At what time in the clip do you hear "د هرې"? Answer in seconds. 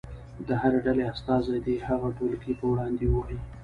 0.47-0.79